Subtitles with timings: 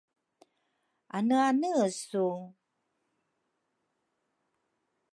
[1.17, 2.25] Aneane su?